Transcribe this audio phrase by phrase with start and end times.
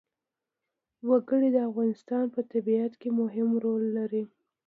[1.09, 4.23] وګړي د افغانستان په طبیعت کې مهم رول لري.